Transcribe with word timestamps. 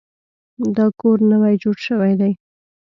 دا 0.75 0.85
کور 0.99 1.17
نوی 1.31 1.55
جوړ 1.63 1.77
شوی 1.87 2.13
دی. 2.19 2.33